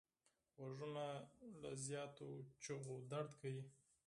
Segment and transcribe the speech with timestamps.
[0.55, 1.05] غوږونه
[1.61, 2.29] له زیاتې
[2.61, 3.63] چیغې درد کوي